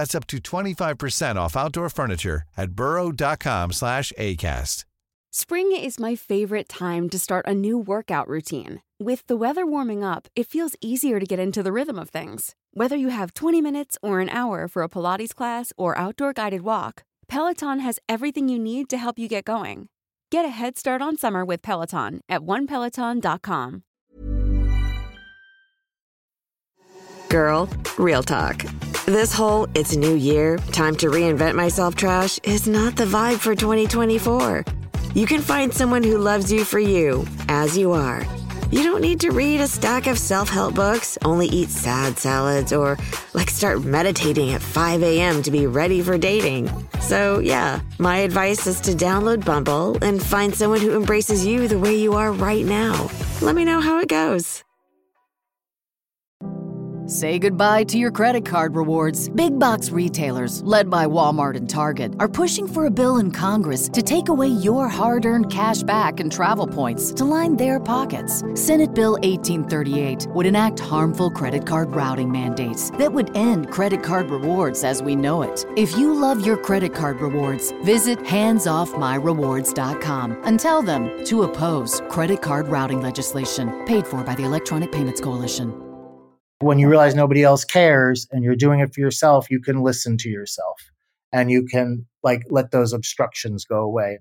[0.00, 4.86] That's up to 25% off outdoor furniture at burrow.com slash ACAST.
[5.30, 8.80] Spring is my favorite time to start a new workout routine.
[8.98, 12.54] With the weather warming up, it feels easier to get into the rhythm of things.
[12.72, 16.62] Whether you have 20 minutes or an hour for a Pilates class or outdoor guided
[16.62, 19.88] walk, Peloton has everything you need to help you get going.
[20.30, 23.82] Get a head start on summer with Peloton at onepeloton.com.
[27.28, 28.64] Girl, real talk.
[29.10, 33.56] This whole it's new year, time to reinvent myself trash is not the vibe for
[33.56, 34.64] 2024.
[35.14, 38.24] You can find someone who loves you for you, as you are.
[38.70, 42.72] You don't need to read a stack of self help books, only eat sad salads,
[42.72, 42.98] or
[43.34, 45.42] like start meditating at 5 a.m.
[45.42, 46.70] to be ready for dating.
[47.00, 51.80] So, yeah, my advice is to download Bumble and find someone who embraces you the
[51.80, 53.10] way you are right now.
[53.42, 54.62] Let me know how it goes.
[57.10, 59.28] Say goodbye to your credit card rewards.
[59.30, 63.88] Big box retailers, led by Walmart and Target, are pushing for a bill in Congress
[63.88, 68.44] to take away your hard earned cash back and travel points to line their pockets.
[68.54, 74.30] Senate Bill 1838 would enact harmful credit card routing mandates that would end credit card
[74.30, 75.66] rewards as we know it.
[75.76, 82.40] If you love your credit card rewards, visit handsoffmyrewards.com and tell them to oppose credit
[82.40, 85.89] card routing legislation paid for by the Electronic Payments Coalition.
[86.62, 90.18] When you realize nobody else cares and you're doing it for yourself, you can listen
[90.18, 90.78] to yourself
[91.32, 94.18] and you can like let those obstructions go away.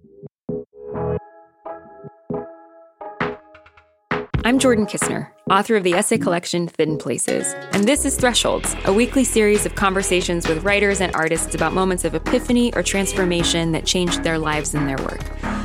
[4.45, 8.93] I'm Jordan Kisner, author of the essay collection Thin Places, and this is Thresholds, a
[8.93, 13.85] weekly series of conversations with writers and artists about moments of epiphany or transformation that
[13.85, 15.19] changed their lives and their work.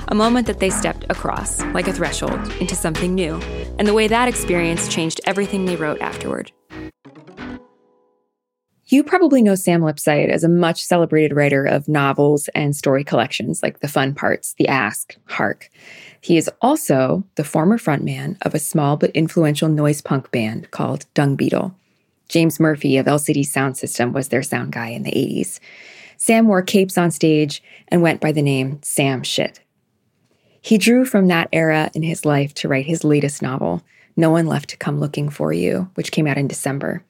[0.09, 3.37] A moment that they stepped across, like a threshold, into something new,
[3.79, 6.51] and the way that experience changed everything they wrote afterward.
[8.87, 13.63] You probably know Sam Lipsyte as a much celebrated writer of novels and story collections
[13.63, 15.71] like The Fun Parts, The Ask, Hark.
[16.21, 21.07] He is also the former frontman of a small but influential noise punk band called
[21.15, 21.75] Dungbeetle.
[22.29, 25.61] James Murphy of LCD Soundsystem was their sound guy in the 80s.
[26.19, 29.61] Sam wore capes on stage and went by the name Sam Shit.
[30.61, 33.83] He drew from that era in his life to write his latest novel,
[34.17, 37.03] No One Left to Come Looking for You, which came out in December.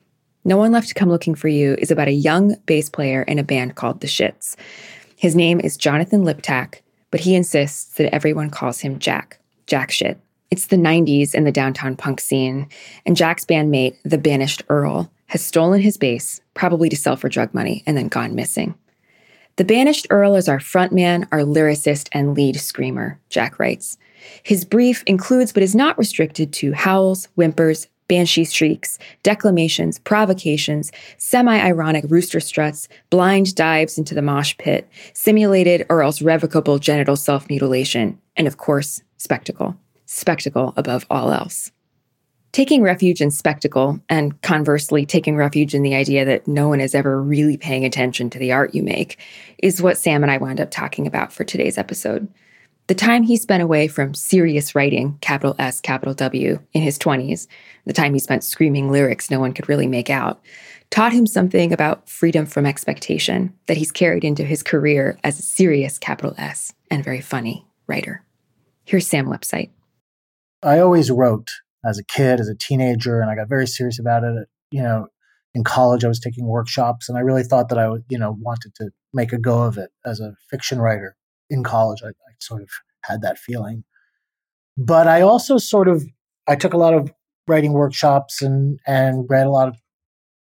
[0.46, 3.38] No One Left to Come Looking for You is about a young bass player in
[3.38, 4.56] a band called The Shits.
[5.16, 10.20] His name is Jonathan Liptak, but he insists that everyone calls him Jack, Jack Shit.
[10.50, 12.68] It's the 90s in the downtown punk scene,
[13.06, 17.54] and Jack's bandmate, the Banished Earl, has stolen his bass, probably to sell for drug
[17.54, 18.74] money, and then gone missing.
[19.56, 23.96] The Banished Earl is our frontman, our lyricist, and lead screamer, Jack writes.
[24.42, 31.58] His brief includes but is not restricted to howls, whimpers, banshee shrieks, declamations, provocations, semi
[31.58, 37.48] ironic rooster struts, blind dives into the mosh pit, simulated or else revocable genital self
[37.48, 39.76] mutilation, and of course, spectacle.
[40.06, 41.70] Spectacle above all else.
[42.52, 46.94] Taking refuge in spectacle, and conversely, taking refuge in the idea that no one is
[46.94, 49.18] ever really paying attention to the art you make,
[49.58, 52.28] is what Sam and I wound up talking about for today's episode.
[52.86, 57.46] The time he spent away from serious writing, capital S, capital W, in his 20s,
[57.86, 60.42] the time he spent screaming lyrics no one could really make out,
[60.90, 65.42] taught him something about freedom from expectation that he's carried into his career as a
[65.42, 68.22] serious, capital S, and very funny writer.
[68.84, 69.70] Here's Sam Lipsyte.
[70.62, 71.48] I always wrote
[71.86, 74.46] as a kid, as a teenager, and I got very serious about it.
[74.70, 75.06] You know,
[75.54, 78.74] in college, I was taking workshops, and I really thought that I you know, wanted
[78.74, 81.16] to make a go of it as a fiction writer.
[81.50, 82.68] In college, I, I sort of
[83.04, 83.84] had that feeling,
[84.76, 86.04] but I also sort of
[86.46, 87.12] I took a lot of
[87.46, 89.76] writing workshops and and read a lot of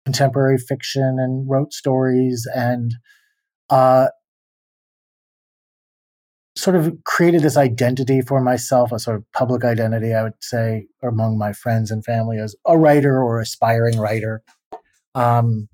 [0.04, 2.92] contemporary fiction and wrote stories and
[3.70, 4.08] uh,
[6.56, 10.86] sort of created this identity for myself, a sort of public identity, I would say,
[11.02, 14.42] among my friends and family as a writer or aspiring writer.
[15.14, 15.68] Um,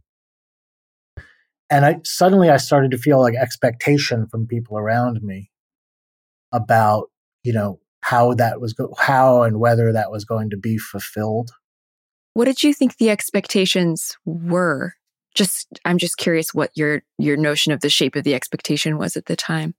[1.70, 5.50] and I suddenly I started to feel like expectation from people around me
[6.53, 7.11] about,
[7.43, 11.50] you know, how that was go- how and whether that was going to be fulfilled.
[12.35, 14.94] What did you think the expectations were?
[15.35, 19.17] Just I'm just curious what your your notion of the shape of the expectation was
[19.17, 19.75] at the time.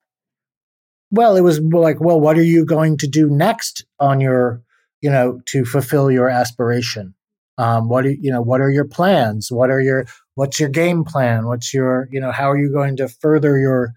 [1.12, 4.62] Well, it was like, well, what are you going to do next on your,
[5.02, 7.16] you know, to fulfill your aspiration?
[7.60, 8.42] Um, what are you know?
[8.42, 9.52] What are your plans?
[9.52, 11.46] What are your what's your game plan?
[11.46, 12.32] What's your you know?
[12.32, 13.92] How are you going to further your,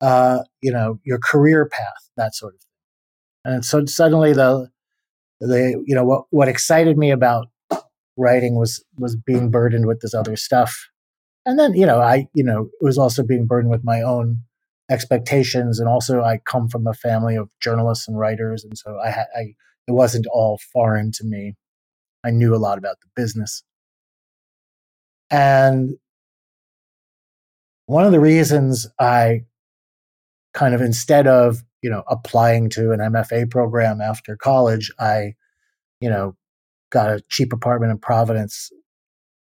[0.00, 2.08] uh, you know, your career path?
[2.16, 3.54] That sort of thing.
[3.54, 4.70] And so suddenly the
[5.40, 7.48] the you know what what excited me about
[8.16, 10.88] writing was was being burdened with this other stuff,
[11.44, 14.42] and then you know I you know it was also being burdened with my own
[14.90, 19.10] expectations and also i come from a family of journalists and writers and so i,
[19.10, 19.54] I
[19.86, 21.54] it wasn't all foreign to me
[22.24, 23.62] i knew a lot about the business
[25.30, 25.90] and
[27.86, 29.40] one of the reasons i
[30.54, 35.32] kind of instead of you know applying to an mfa program after college i
[36.00, 36.34] you know
[36.90, 38.70] got a cheap apartment in providence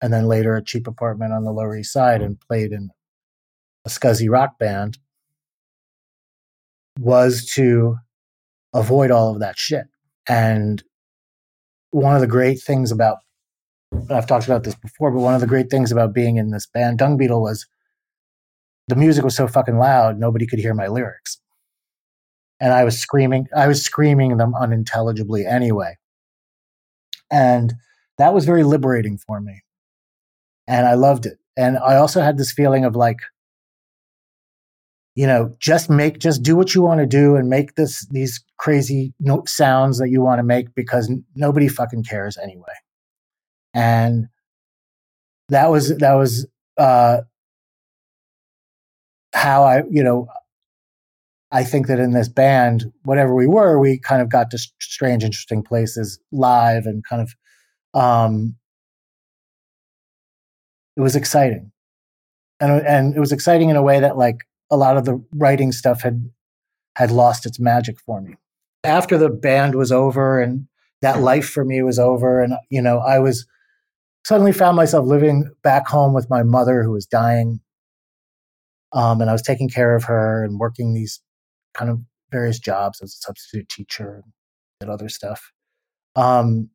[0.01, 2.89] and then later a cheap apartment on the lower east side and played in
[3.85, 4.97] a scuzzy rock band
[6.99, 7.97] was to
[8.73, 9.85] avoid all of that shit.
[10.27, 10.83] And
[12.01, 13.19] one of the great things about,
[14.09, 16.67] I've talked about this before, but one of the great things about being in this
[16.67, 17.65] band, Dungbeetle, was
[18.89, 21.39] the music was so fucking loud, nobody could hear my lyrics.
[22.59, 25.97] And I was screaming, I was screaming them unintelligibly anyway.
[27.31, 27.73] And
[28.17, 29.61] that was very liberating for me.
[30.67, 31.37] And I loved it.
[31.55, 33.19] And I also had this feeling of like,
[35.15, 38.43] you know, just make, just do what you want to do and make this, these
[38.57, 42.73] crazy note sounds that you want to make because nobody fucking cares anyway.
[43.73, 44.27] And
[45.49, 46.45] that was, that was,
[46.77, 47.21] uh,
[49.33, 50.27] how I, you know,
[51.51, 55.23] I think that in this band, whatever we were, we kind of got to strange,
[55.23, 57.35] interesting places live and kind of,
[57.93, 58.55] um,
[60.97, 61.71] it was exciting.
[62.59, 64.39] And, and it was exciting in a way that like
[64.71, 66.29] a lot of the writing stuff had
[66.95, 68.35] had lost its magic for me.
[68.83, 70.67] After the band was over and
[71.01, 73.45] that life for me was over, and you know, I was
[74.25, 77.59] suddenly found myself living back home with my mother who was dying.
[78.91, 81.21] Um, and I was taking care of her and working these
[81.73, 81.99] kind of
[82.31, 84.23] various jobs as a substitute teacher
[84.81, 85.51] and other stuff.
[86.15, 86.69] Um,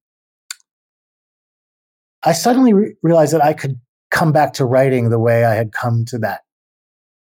[2.22, 5.72] I suddenly re- realized that I could come back to writing the way I had
[5.72, 6.42] come to that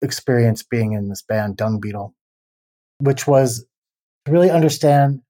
[0.03, 2.13] experience being in this band, Dungbeetle,
[2.99, 3.67] which was
[4.25, 5.21] to really understand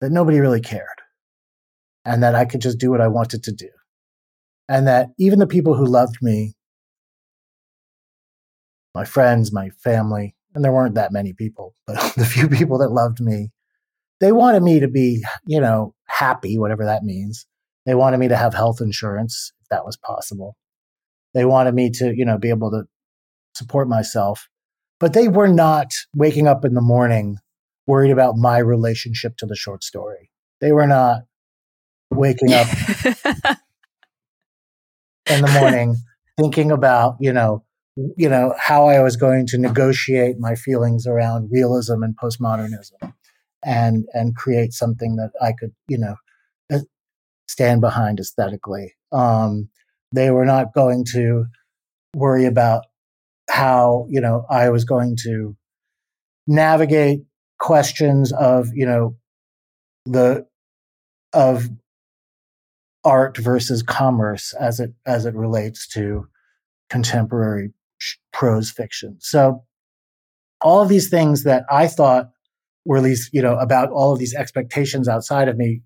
[0.00, 0.86] that nobody really cared
[2.04, 3.68] and that I could just do what I wanted to do.
[4.68, 6.54] And that even the people who loved me,
[8.94, 12.90] my friends, my family, and there weren't that many people, but the few people that
[12.90, 13.50] loved me,
[14.20, 17.46] they wanted me to be, you know, happy, whatever that means.
[17.86, 20.56] They wanted me to have health insurance, if that was possible.
[21.34, 22.84] They wanted me to, you know, be able to
[23.54, 24.48] support myself.
[25.00, 27.38] But they were not waking up in the morning
[27.86, 30.30] worried about my relationship to the short story.
[30.60, 31.22] They were not
[32.10, 32.68] waking up
[35.28, 35.96] in the morning
[36.38, 37.64] thinking about, you know,
[38.16, 43.12] you know, how I was going to negotiate my feelings around realism and postmodernism
[43.64, 46.16] and and create something that I could, you know,
[46.72, 46.80] uh,
[47.48, 48.94] stand behind aesthetically.
[49.10, 49.68] Um,
[50.14, 51.46] they were not going to
[52.14, 52.84] worry about
[53.52, 55.54] how you know I was going to
[56.46, 57.20] navigate
[57.60, 59.14] questions of you know
[60.06, 60.46] the
[61.34, 61.68] of
[63.04, 66.26] art versus commerce as it as it relates to
[66.88, 67.74] contemporary
[68.32, 69.18] prose fiction.
[69.20, 69.64] So
[70.62, 72.30] all of these things that I thought
[72.86, 75.82] were these, you know, about all of these expectations outside of me,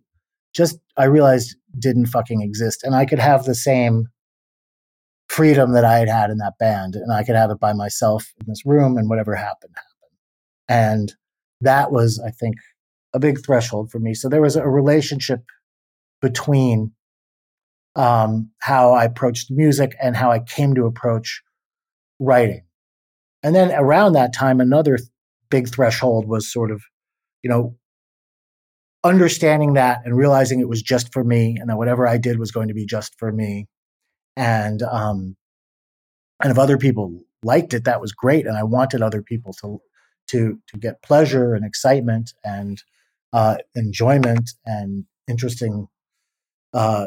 [0.54, 2.84] just I realized didn't fucking exist.
[2.84, 4.06] And I could have the same
[5.36, 8.32] freedom that I had had in that band, and I could have it by myself
[8.40, 10.16] in this room, and whatever happened, happened.
[10.66, 11.12] And
[11.60, 12.54] that was, I think,
[13.12, 14.14] a big threshold for me.
[14.14, 15.40] So there was a relationship
[16.22, 16.92] between
[17.96, 21.42] um, how I approached music and how I came to approach
[22.18, 22.64] writing.
[23.42, 25.08] And then around that time, another th-
[25.50, 26.82] big threshold was sort of,
[27.42, 27.76] you know,
[29.04, 32.50] understanding that and realizing it was just for me and that whatever I did was
[32.50, 33.66] going to be just for me
[34.36, 35.36] and um,
[36.42, 39.80] and if other people liked it, that was great, and I wanted other people to
[40.28, 42.82] to to get pleasure and excitement and
[43.32, 45.88] uh, enjoyment and interesting
[46.74, 47.06] uh,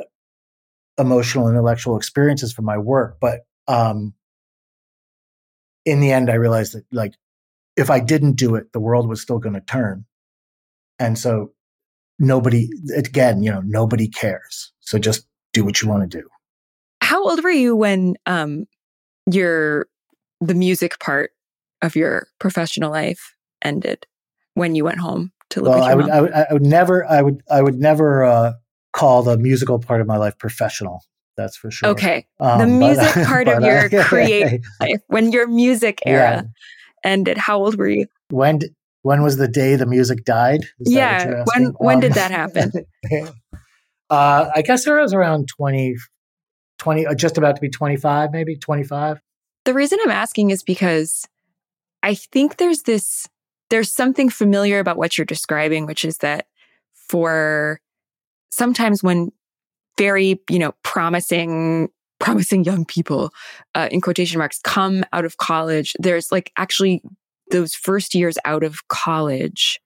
[0.97, 3.17] emotional intellectual experiences from my work.
[3.21, 4.13] But um,
[5.85, 7.13] in the end, I realized that like
[7.77, 10.05] if I didn't do it, the world was still going to turn,
[10.97, 11.53] and so
[12.17, 14.73] nobody again, you know, nobody cares.
[14.79, 16.27] So just do what you want to do.
[17.09, 18.65] How old were you when um,
[19.25, 19.87] your
[20.41, 21.31] the music part
[21.81, 24.05] of your professional life ended?
[24.53, 26.11] When you went home to live well, with your I would, mom?
[26.11, 28.53] I would, I would never, I would, I would never uh,
[28.93, 31.03] call the musical part of my life professional.
[31.35, 31.89] That's for sure.
[31.89, 36.01] Okay, the Um, but- music part of but, uh, your creative life when your music
[36.05, 36.11] Yeah.
[36.11, 36.43] era
[37.03, 37.39] ended.
[37.39, 38.05] How old were you?
[38.29, 38.69] When d-
[39.01, 40.61] when was the day the music died?
[40.79, 42.71] Is yeah, when when Um, did that happen?
[44.11, 45.95] uh, I guess I was around 20,
[46.79, 49.21] 20 uh, just about to be 25, maybe 25.
[49.65, 51.27] The reason I'm asking is because
[52.01, 53.27] I think there's this,
[53.69, 56.47] there's something familiar about what you're describing, which is that
[56.93, 57.79] for
[58.49, 59.31] sometimes when
[59.97, 63.31] very, you know, promising, promising young people,
[63.75, 67.03] uh, in quotation marks, come out of college, there's like actually
[67.51, 69.79] those first years out of college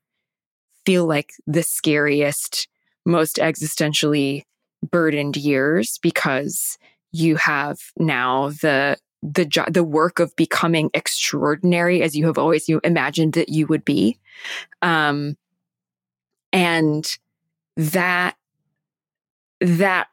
[0.85, 2.67] feel like the scariest,
[3.05, 4.43] most existentially
[4.91, 6.77] burdened years because
[7.11, 12.67] you have now the the jo- the work of becoming extraordinary as you have always
[12.67, 14.19] you imagined that you would be.
[14.81, 15.37] Um
[16.51, 17.17] and
[17.77, 18.35] that
[19.61, 20.07] that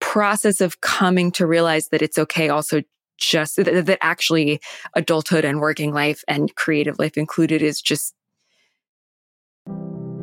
[0.00, 2.82] process of coming to realize that it's okay also
[3.18, 4.60] just that, that actually
[4.94, 8.14] adulthood and working life and creative life included is just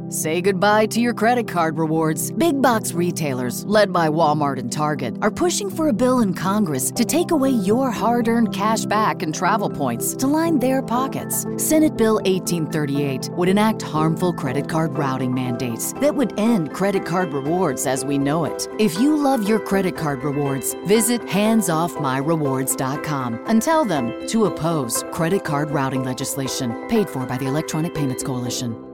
[0.09, 2.31] Say goodbye to your credit card rewards.
[2.31, 6.91] Big box retailers, led by Walmart and Target, are pushing for a bill in Congress
[6.91, 11.45] to take away your hard earned cash back and travel points to line their pockets.
[11.57, 17.33] Senate Bill 1838 would enact harmful credit card routing mandates that would end credit card
[17.33, 18.65] rewards as we know it.
[18.79, 25.43] If you love your credit card rewards, visit handsoffmyrewards.com and tell them to oppose credit
[25.43, 28.86] card routing legislation paid for by the Electronic Payments Coalition.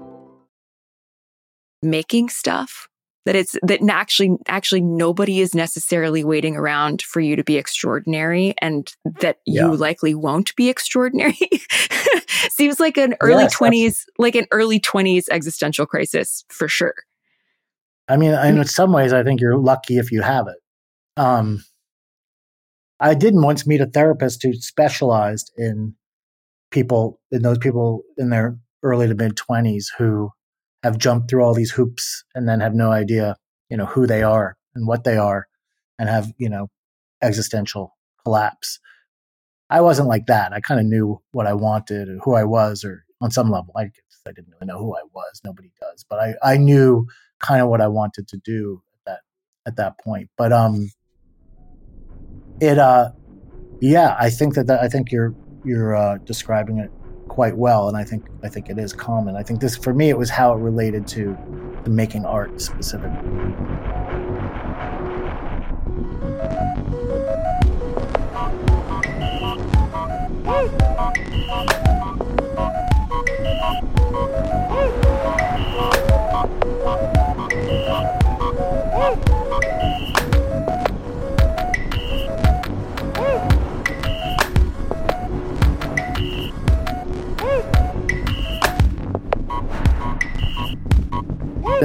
[1.84, 2.88] Making stuff
[3.26, 8.54] that it's that actually actually nobody is necessarily waiting around for you to be extraordinary
[8.62, 9.68] and that Yeah.
[9.68, 11.38] you likely won't be extraordinary
[12.50, 16.96] seems like an early Yes, 20s like an early 20s existential crisis for sure
[18.10, 20.58] I mean, and in some ways, I think you're lucky if you have it.
[21.16, 21.64] Um,
[23.00, 25.96] I didn't once meet a therapist who specialized in
[26.70, 30.30] people, in those people in their early to mid 20s who
[30.84, 33.38] have jumped through all these hoops and then have no idea,
[33.70, 35.48] you know, who they are and what they are
[35.98, 36.70] and have, you know,
[37.22, 38.80] existential collapse.
[39.70, 40.52] I wasn't like that.
[40.54, 43.74] I kind of knew what I wanted or who I was, or on some level,
[43.76, 43.90] I,
[44.28, 45.42] I didn't really know who I was.
[45.44, 47.08] Nobody does, but I, I knew
[47.40, 49.20] kind of what I wanted to do at that
[49.66, 50.30] at that point.
[50.38, 50.92] But um,
[52.60, 53.12] it uh,
[53.80, 56.92] yeah, I think that, that I think you're you're uh, describing it
[57.34, 59.36] quite well, and I think I think it is common.
[59.36, 61.36] I think this for me, it was how it related to,
[61.88, 63.28] making art specifically.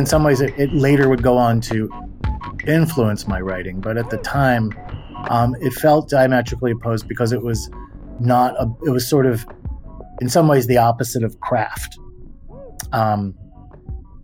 [0.09, 1.91] Some ways it, it later would go on to
[2.67, 4.73] influence my writing but at the time
[5.31, 7.71] um, it felt diametrically opposed because it was
[8.21, 9.47] not a, it was sort of
[10.21, 11.99] in some ways the opposite of craft.
[12.93, 13.35] Um,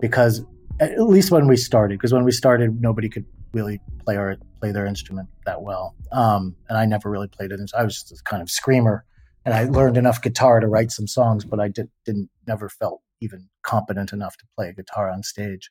[0.01, 0.45] because
[0.81, 4.73] at least when we started because when we started nobody could really play or play
[4.73, 5.95] their instrument that well.
[6.13, 9.05] Um, and i never really played it i was just a kind of screamer
[9.45, 13.03] and i learned enough guitar to write some songs but i did, didn't never felt
[13.21, 15.71] even competent enough to play guitar on stage.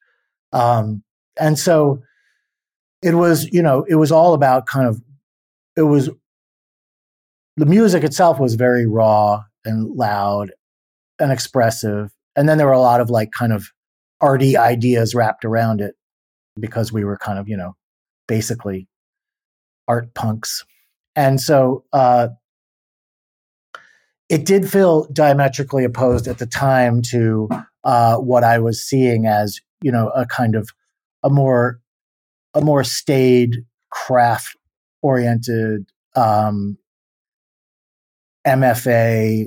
[0.51, 1.03] Um,
[1.39, 2.01] and so
[3.01, 5.01] it was you know it was all about kind of
[5.75, 6.09] it was
[7.57, 10.51] the music itself was very raw and loud
[11.19, 12.11] and expressive.
[12.35, 13.67] And then there were a lot of like kind of
[14.21, 15.95] arty ideas wrapped around it
[16.59, 17.75] because we were kind of you know
[18.27, 18.87] basically
[19.87, 20.63] art punks.
[21.15, 22.29] And so uh,
[24.33, 27.47] it did feel diametrically opposed at the time to
[27.83, 30.69] uh, what I was seeing as you know a kind of
[31.21, 31.79] a more
[32.55, 33.57] a more staid
[33.91, 34.57] craft
[35.03, 35.85] oriented
[36.15, 36.79] um,
[38.47, 39.45] MFA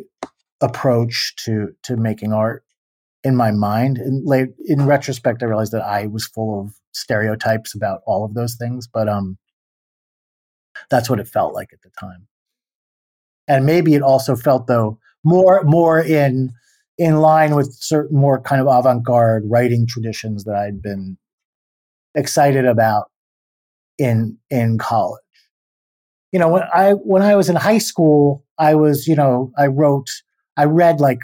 [0.60, 2.62] approach to to making art
[3.24, 3.98] in my mind.
[3.98, 8.34] In late in retrospect, I realized that I was full of stereotypes about all of
[8.34, 9.36] those things, but um,
[10.90, 12.28] that's what it felt like at the time.
[13.48, 16.52] And maybe it also felt though more more in
[16.98, 21.18] in line with certain more kind of avant-garde writing traditions that I'd been
[22.14, 23.10] excited about
[23.98, 25.22] in in college.
[26.32, 29.66] You know, when I when I was in high school, I was, you know, I
[29.66, 30.08] wrote
[30.56, 31.20] I read like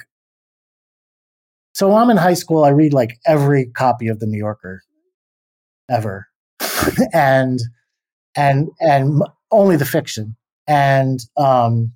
[1.75, 4.83] so while I'm in high school, I read like every copy of the New Yorker
[5.91, 6.29] ever.
[7.13, 7.61] and
[8.37, 10.37] and and only the fiction.
[10.67, 11.93] And um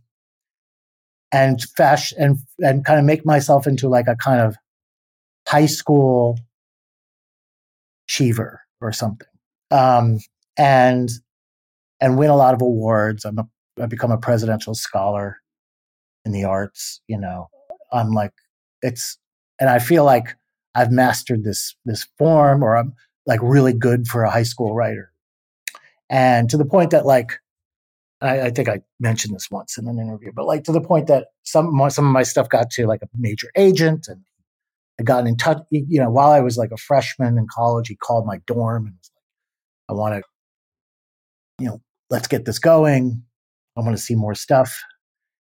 [1.33, 4.57] and fashion and and kind of make myself into like a kind of
[5.49, 6.39] high school
[8.09, 9.29] Cheever or something.
[9.71, 10.19] Um,
[10.57, 11.11] and
[12.01, 13.25] and win a lot of awards.
[13.25, 13.49] I'm a,
[13.81, 15.39] I become a presidential scholar
[16.25, 17.01] in the arts.
[17.09, 17.49] You know,
[17.93, 18.33] I'm like
[18.83, 19.19] it's,
[19.61, 20.37] and I feel like
[20.75, 22.95] I've mastered this this form, or I'm
[23.27, 25.11] like really good for a high school writer.
[26.09, 27.41] And to the point that like,
[28.21, 31.07] I, I think I mentioned this once in an interview, but like to the point
[31.09, 34.23] that some some of my stuff got to like a major agent and
[34.99, 37.97] I got in touch, you know, while I was like a freshman in college, he
[37.97, 40.23] called my dorm and was like, I want to,
[41.63, 43.23] you know, let's get this going.
[43.77, 44.83] I want to see more stuff.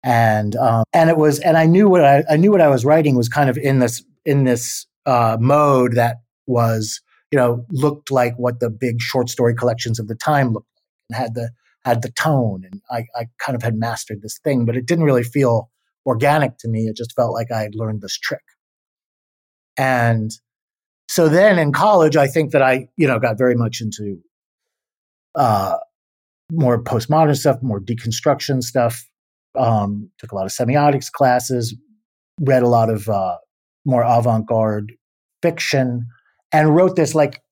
[0.03, 2.85] And, um, and it was, and I knew what I, I knew what I was
[2.85, 7.01] writing was kind of in this, in this, uh, mode that was,
[7.31, 10.83] you know, looked like what the big short story collections of the time looked like
[11.11, 11.51] and had the,
[11.85, 12.63] had the tone.
[12.71, 15.71] And I, I kind of had mastered this thing, but it didn't really feel
[16.07, 16.87] organic to me.
[16.87, 18.43] It just felt like I had learned this trick.
[19.77, 20.31] And
[21.09, 24.19] so then in college, I think that I, you know, got very much into
[25.35, 25.77] uh,
[26.53, 29.07] more postmodern stuff, more deconstruction stuff.
[29.59, 31.75] Um, took a lot of semiotics classes,
[32.41, 33.37] read a lot of uh,
[33.85, 34.93] more avant-garde
[35.43, 36.07] fiction,
[36.53, 37.43] and wrote this like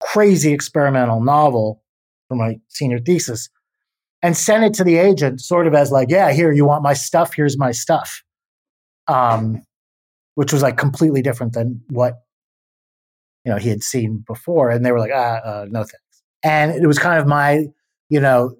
[0.00, 1.82] crazy experimental novel
[2.28, 3.48] for my senior thesis,
[4.22, 6.92] and sent it to the agent, sort of as like, "Yeah, here, you want my
[6.92, 7.34] stuff?
[7.34, 8.22] Here's my stuff."
[9.08, 9.62] Um,
[10.34, 12.14] which was like completely different than what
[13.44, 16.72] you know he had seen before and they were like ah uh, no thanks and
[16.72, 17.66] it was kind of my
[18.08, 18.54] you know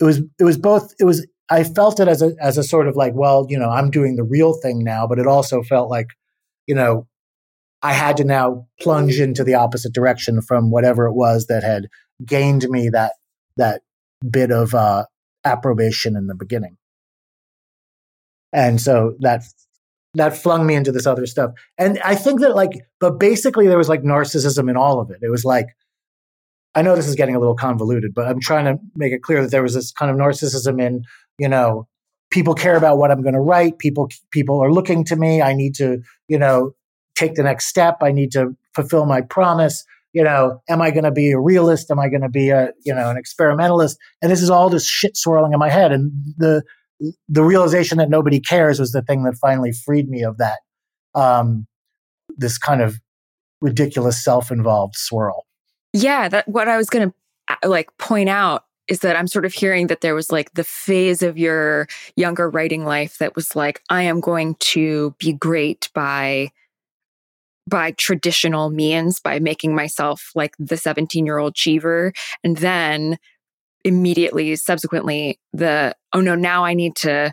[0.00, 2.88] it was it was both it was i felt it as a as a sort
[2.88, 5.90] of like well you know i'm doing the real thing now but it also felt
[5.90, 6.08] like
[6.66, 7.06] you know
[7.82, 11.86] i had to now plunge into the opposite direction from whatever it was that had
[12.24, 13.12] gained me that
[13.56, 13.82] that
[14.30, 15.04] bit of uh
[15.44, 16.76] approbation in the beginning
[18.52, 19.42] and so that
[20.16, 21.52] that flung me into this other stuff.
[21.76, 25.18] And I think that like, but basically there was like narcissism in all of it.
[25.20, 25.66] It was like,
[26.74, 29.42] I know this is getting a little convoluted, but I'm trying to make it clear
[29.42, 31.02] that there was this kind of narcissism in,
[31.38, 31.86] you know,
[32.30, 33.78] people care about what I'm going to write.
[33.78, 35.42] People, people are looking to me.
[35.42, 36.72] I need to, you know,
[37.14, 37.98] take the next step.
[38.02, 39.84] I need to fulfill my promise.
[40.16, 41.90] You know, am I going to be a realist?
[41.90, 43.98] Am I going to be a, you know, an experimentalist?
[44.22, 45.92] And this is all this shit swirling in my head.
[45.92, 46.62] And the,
[47.28, 50.60] the realization that nobody cares was the thing that finally freed me of that
[51.14, 51.66] um,
[52.36, 52.96] this kind of
[53.60, 55.46] ridiculous self-involved swirl
[55.94, 57.14] yeah that what i was going to
[57.48, 60.62] uh, like point out is that i'm sort of hearing that there was like the
[60.62, 65.88] phase of your younger writing life that was like i am going to be great
[65.94, 66.50] by
[67.68, 72.12] by traditional means by making myself like the 17 year old Cheever
[72.44, 73.18] and then
[73.84, 77.32] immediately subsequently the oh no now i need to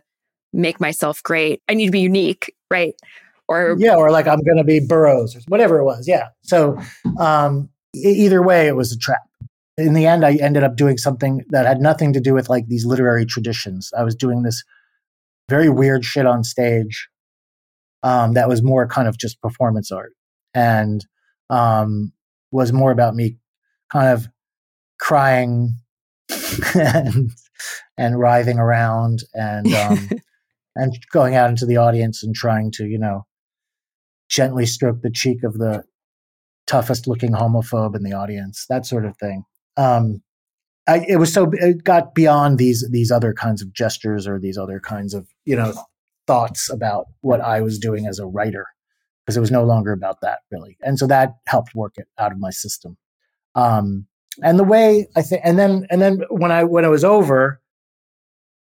[0.53, 1.61] make myself great.
[1.67, 2.93] I need to be unique right?
[3.47, 6.29] Or yeah or like i'm to be burroughs or whatever it was yeah.
[6.43, 6.77] So
[7.19, 9.21] um either way it was a trap.
[9.77, 12.67] In the end i ended up doing something that had nothing to do with like
[12.67, 13.91] these literary traditions.
[13.97, 14.63] I was doing this
[15.49, 17.09] very weird shit on stage
[18.01, 20.13] um, that was more kind of just performance art
[20.53, 21.05] and
[21.49, 22.11] um,
[22.51, 23.37] was more about me
[23.91, 24.27] kind of
[24.99, 25.75] crying
[26.75, 27.31] and
[27.97, 30.09] and writhing around and um,
[30.75, 33.25] and going out into the audience and trying to you know
[34.29, 35.83] gently stroke the cheek of the
[36.65, 39.43] toughest looking homophobe in the audience that sort of thing.
[39.77, 40.21] Um,
[40.87, 44.57] I, it was so it got beyond these these other kinds of gestures or these
[44.57, 45.73] other kinds of you know
[46.27, 48.67] thoughts about what I was doing as a writer
[49.25, 52.31] because it was no longer about that really and so that helped work it out
[52.31, 52.97] of my system
[53.55, 54.07] um,
[54.41, 57.61] and the way I think, and then and then when I when it was over,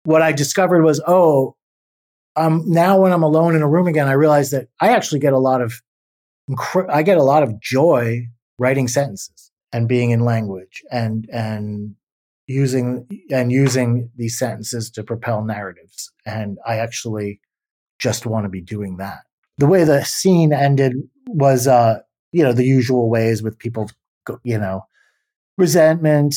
[0.05, 1.57] what I discovered was, oh,
[2.37, 5.33] um, now when I'm alone in a room again, I realize that I actually get
[5.33, 5.81] a lot of,
[6.89, 8.27] I get a lot of joy
[8.59, 11.95] writing sentences and being in language and and
[12.47, 16.13] using and using these sentences to propel narratives.
[16.27, 17.41] And I actually
[17.99, 19.21] just want to be doing that.
[19.59, 20.95] The way the scene ended
[21.27, 22.01] was, uh,
[22.33, 23.91] you know, the usual ways with people,
[24.43, 24.83] you know,
[25.57, 26.35] resentment,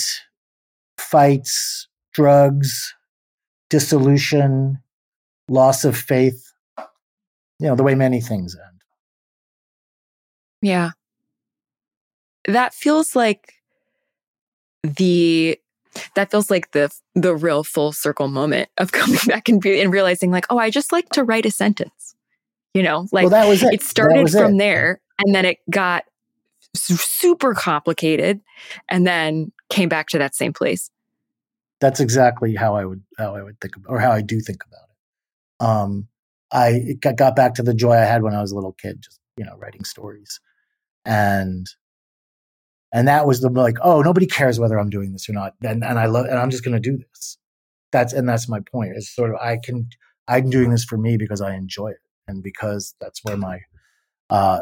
[0.98, 2.94] fights, drugs,
[3.70, 4.80] dissolution,
[5.50, 6.52] loss of faith,
[7.60, 8.82] you know, the way many things end.
[10.62, 10.92] Yeah.
[12.48, 13.54] That feels like
[14.84, 15.60] the
[16.16, 19.92] that feels like the the real full circle moment of coming back and, be, and
[19.92, 21.97] realizing like oh i just like to write a sentence
[22.78, 23.74] you know like well, that was it.
[23.74, 24.58] it started from it.
[24.60, 26.04] there and then it got
[26.76, 28.40] super complicated
[28.88, 30.92] and then came back to that same place.
[31.82, 34.64] That's exactly how i would how i would think about or how i do think
[34.68, 35.66] about it.
[35.66, 36.08] Um
[36.52, 39.20] i got back to the joy i had when i was a little kid just
[39.38, 40.40] you know writing stories.
[41.06, 41.68] And
[42.94, 45.84] and that was the like oh nobody cares whether i'm doing this or not and,
[45.84, 47.38] and i love and i'm just going to do this.
[47.92, 49.90] That's and that's my point is sort of i can
[50.28, 53.60] i'm doing this for me because i enjoy it and because that's where my
[54.30, 54.62] uh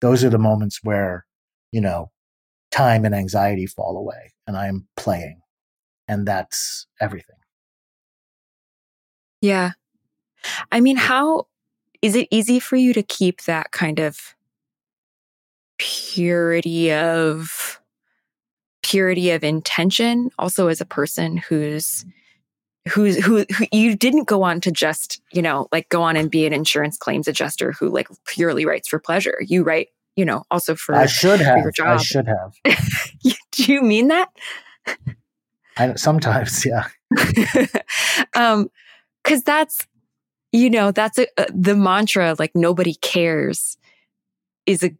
[0.00, 1.26] those are the moments where
[1.70, 2.10] you know
[2.70, 5.42] time and anxiety fall away and i'm playing
[6.08, 7.36] and that's everything.
[9.40, 9.72] Yeah.
[10.70, 11.46] I mean how
[12.02, 14.34] is it easy for you to keep that kind of
[15.78, 17.80] purity of
[18.82, 22.04] purity of intention also as a person who's
[22.88, 26.30] who's who, who you didn't go on to just you know like go on and
[26.30, 29.38] be an insurance claims adjuster who like purely writes for pleasure.
[29.46, 31.98] You write you know also for i should have your job.
[31.98, 32.54] i should have.
[33.52, 34.28] Do you mean that?
[35.76, 36.88] I, sometimes yeah.
[38.34, 38.70] Um
[39.22, 39.86] because that's
[40.50, 43.76] you know that's a, a, the mantra like nobody cares
[44.66, 44.90] is a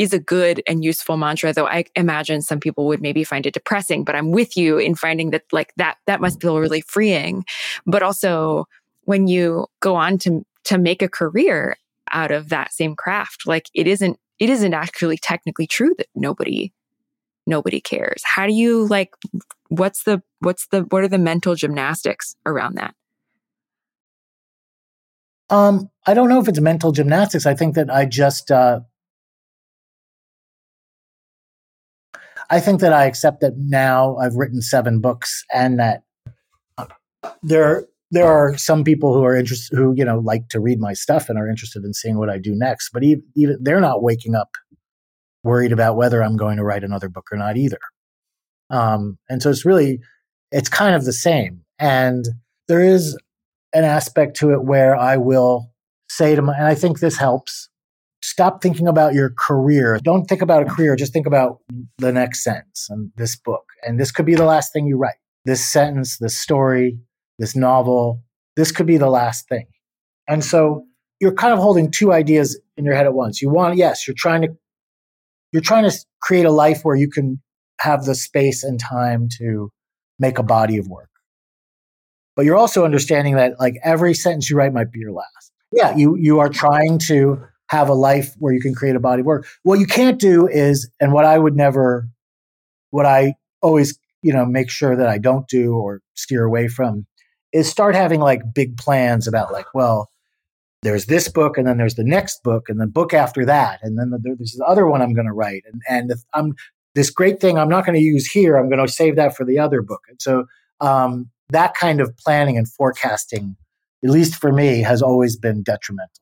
[0.00, 3.52] is a good and useful mantra though i imagine some people would maybe find it
[3.52, 7.44] depressing but i'm with you in finding that like that that must feel really freeing.
[7.86, 8.66] But also
[9.04, 11.76] when you go on to to make a career
[12.12, 16.72] out of that same craft like it isn't it isn't actually technically true that nobody
[17.46, 18.22] nobody cares.
[18.24, 19.10] How do you like
[19.68, 22.94] what's the what's the what are the mental gymnastics around that?
[25.48, 27.46] Um i don't know if it's mental gymnastics.
[27.46, 28.80] I think that i just uh
[32.50, 36.02] I think that I accept that now I've written seven books and that
[36.76, 36.86] uh,
[37.42, 40.92] there there are some people who are interested who you know like to read my
[40.92, 42.90] stuff and are interested in seeing what I do next.
[42.92, 44.50] But even, even they're not waking up
[45.44, 47.78] worried about whether I'm going to write another book or not either.
[48.68, 50.00] Um, and so it's really
[50.50, 51.62] it's kind of the same.
[51.78, 52.26] And
[52.66, 53.16] there is
[53.72, 55.70] an aspect to it where I will
[56.08, 57.68] say to my and I think this helps
[58.30, 59.98] stop thinking about your career.
[60.02, 60.94] Don't think about a career.
[60.94, 61.58] Just think about
[61.98, 63.64] the next sentence and this book.
[63.82, 65.16] And this could be the last thing you write.
[65.44, 66.98] This sentence, this story,
[67.38, 68.22] this novel,
[68.56, 69.66] this could be the last thing.
[70.28, 70.84] And so
[71.20, 73.42] you're kind of holding two ideas in your head at once.
[73.42, 74.48] You want, yes, you're trying to,
[75.52, 77.42] you're trying to create a life where you can
[77.80, 79.70] have the space and time to
[80.18, 81.08] make a body of work.
[82.36, 85.52] But you're also understanding that like every sentence you write might be your last.
[85.72, 89.20] Yeah, you you are trying to have a life where you can create a body
[89.20, 89.46] of work.
[89.62, 92.08] What you can't do is, and what I would never,
[92.90, 97.06] what I always, you know, make sure that I don't do or steer away from
[97.52, 100.10] is start having like big plans about like, well,
[100.82, 103.78] there's this book and then there's the next book and the book after that.
[103.82, 105.62] And then there's the other one I'm going to write.
[105.72, 106.56] And, and I'm
[106.96, 108.56] this great thing I'm not going to use here.
[108.56, 110.00] I'm going to save that for the other book.
[110.08, 110.46] And so,
[110.80, 113.56] um, that kind of planning and forecasting,
[114.02, 116.20] at least for me, has always been detrimental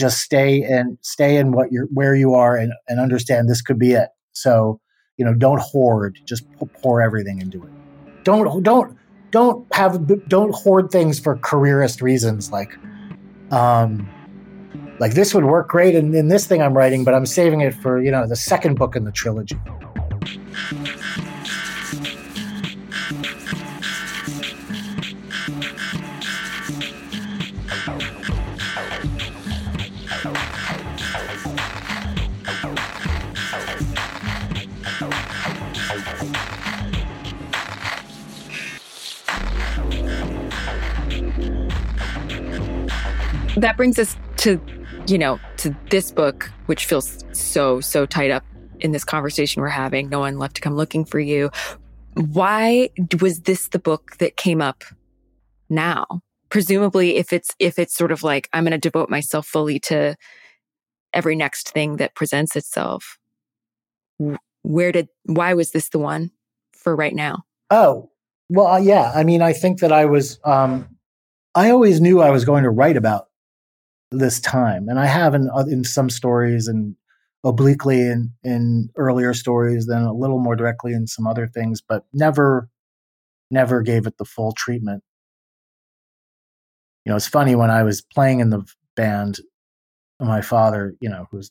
[0.00, 3.78] just stay and stay in what you're where you are and, and understand this could
[3.78, 4.08] be it.
[4.32, 4.80] So,
[5.16, 6.44] you know, don't hoard, just
[6.82, 7.70] pour everything into it.
[8.24, 8.96] Don't don't
[9.30, 12.72] don't have don't hoard things for careerist reasons like
[13.52, 14.08] um
[15.00, 17.74] like this would work great in, in this thing I'm writing, but I'm saving it
[17.74, 19.58] for, you know, the second book in the trilogy.
[43.56, 44.60] That brings us to,
[45.06, 48.44] you know, to this book, which feels so, so tied up
[48.80, 50.08] in this conversation we're having.
[50.08, 51.50] No one left to come looking for you.
[52.14, 54.84] Why was this the book that came up
[55.68, 56.06] now?
[56.48, 60.16] Presumably, if it's if it's sort of like I'm going to devote myself fully to
[61.12, 63.18] every next thing that presents itself.
[64.62, 66.32] Where did why was this the one
[66.72, 67.44] for right now?
[67.70, 68.10] Oh,
[68.48, 69.12] well, uh, yeah.
[69.14, 70.40] I mean, I think that I was.
[70.44, 70.88] Um,
[71.54, 73.28] I always knew I was going to write about
[74.10, 76.96] this time, and I have in in some stories and
[77.44, 82.04] obliquely in in earlier stories, then a little more directly in some other things, but
[82.12, 82.68] never
[83.50, 85.02] never gave it the full treatment.
[87.04, 88.64] You know, it's funny when I was playing in the
[88.96, 89.40] band,
[90.20, 91.50] my father, you know, who's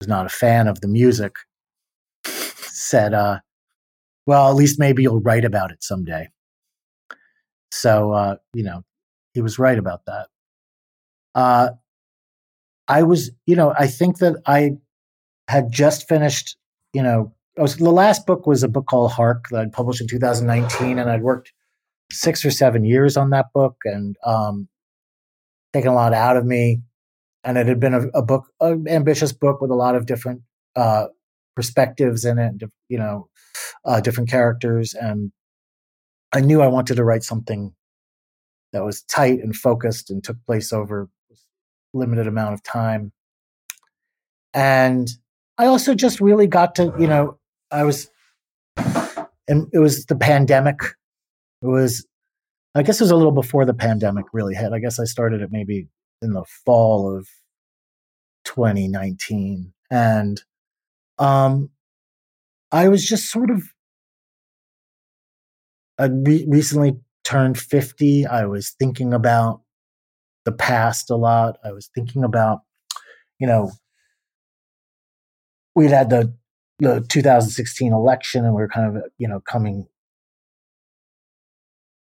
[0.00, 1.34] was not a fan of the music,
[2.24, 3.40] said, uh,
[4.26, 6.28] "Well, at least maybe you'll write about it someday."
[7.70, 8.82] So, uh, you know,
[9.34, 10.28] he was right about that.
[11.34, 11.70] Uh,
[12.88, 14.72] I was, you know, I think that I
[15.48, 16.56] had just finished,
[16.92, 20.08] you know, was, the last book was a book called Hark that I'd published in
[20.08, 21.52] 2019, and I'd worked
[22.10, 24.68] six or seven years on that book and um,
[25.72, 26.82] taken a lot out of me.
[27.44, 30.42] And it had been a, a book, an ambitious book with a lot of different
[30.76, 31.06] uh,
[31.56, 33.28] perspectives in it, you know,
[33.84, 34.94] uh, different characters.
[34.94, 35.32] And
[36.32, 37.74] I knew I wanted to write something
[38.72, 41.08] that was tight and focused and took place over
[41.94, 43.12] limited amount of time.
[44.54, 45.08] And
[45.58, 47.38] I also just really got to, you know,
[47.70, 48.10] I was,
[49.48, 50.78] and it was the pandemic.
[51.62, 52.06] It was,
[52.74, 54.72] I guess it was a little before the pandemic really hit.
[54.72, 55.88] I guess I started it maybe
[56.20, 57.28] in the fall of
[58.44, 59.72] 2019.
[59.90, 60.42] And
[61.18, 61.70] um,
[62.70, 63.62] I was just sort of,
[65.98, 68.26] I re- recently turned 50.
[68.26, 69.60] I was thinking about
[70.44, 71.56] the past a lot.
[71.64, 72.60] I was thinking about,
[73.38, 73.70] you know,
[75.74, 76.34] we'd had the
[76.78, 79.86] the 2016 election and we are kind of you know coming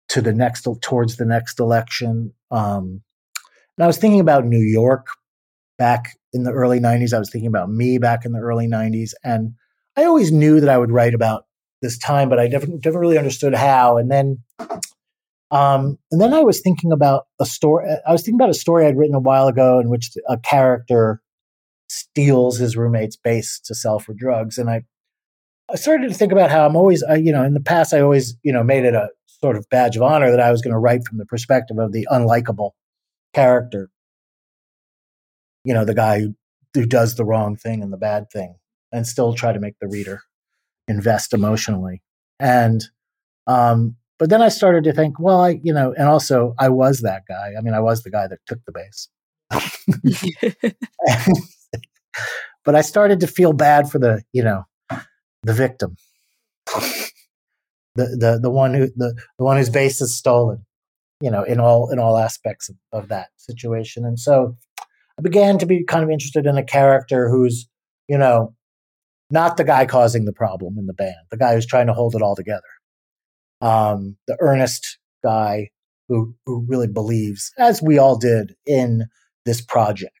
[0.08, 2.32] to the next towards the next election.
[2.50, 3.02] Um,
[3.76, 5.08] and i was thinking about new york
[5.78, 9.12] back in the early 90s i was thinking about me back in the early 90s
[9.22, 9.52] and
[9.96, 11.44] i always knew that i would write about
[11.82, 13.98] this time but i never, never really understood how.
[13.98, 14.38] And then
[15.50, 18.86] um, and then i was thinking about a story i was thinking about a story
[18.86, 21.20] i'd written a while ago in which a character
[21.88, 24.58] steals his roommate's bass to sell for drugs.
[24.58, 24.82] And I,
[25.70, 28.00] I started to think about how I'm always, I, you know, in the past, I
[28.00, 30.72] always, you know, made it a sort of badge of honor that I was going
[30.72, 32.72] to write from the perspective of the unlikable
[33.34, 33.90] character.
[35.64, 36.34] You know, the guy who,
[36.74, 38.56] who does the wrong thing and the bad thing
[38.92, 40.22] and still try to make the reader
[40.88, 42.02] invest emotionally.
[42.38, 42.84] And,
[43.46, 47.00] um, but then I started to think, well, I, you know, and also I was
[47.00, 47.52] that guy.
[47.56, 49.08] I mean, I was the guy that took the bass.
[52.64, 54.64] but I started to feel bad for the, you know,
[55.42, 55.96] the victim,
[57.94, 60.64] the the the one who the the one whose bass is stolen,
[61.20, 64.04] you know, in all in all aspects of, of that situation.
[64.04, 64.56] And so
[65.18, 67.68] I began to be kind of interested in a character who's,
[68.08, 68.54] you know,
[69.30, 72.14] not the guy causing the problem in the band, the guy who's trying to hold
[72.14, 72.62] it all together.
[73.60, 75.70] Um, the earnest guy
[76.08, 79.06] who who really believes, as we all did, in
[79.44, 80.12] this project.